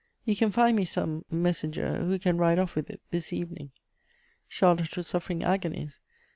[0.25, 3.69] You can find me some messenger, who can ride off with it this evening."
[4.49, 5.99] Charlotte was suffering agonies.